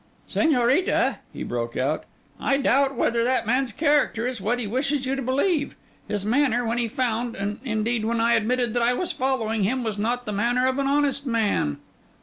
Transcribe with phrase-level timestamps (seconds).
[0.27, 2.05] 'Señorita,' he broke out,
[2.39, 5.75] 'I doubt whether that man's character is what he wishes you to believe.
[6.07, 9.83] His manner, when he found, and indeed when I admitted that I was following him,
[9.83, 11.77] was not the manner of an honest man.